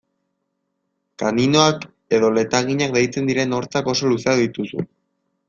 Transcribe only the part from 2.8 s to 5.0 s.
deitzen diren hortzak oso luzeak dituzu.